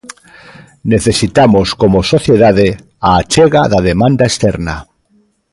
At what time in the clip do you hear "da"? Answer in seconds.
3.73-3.79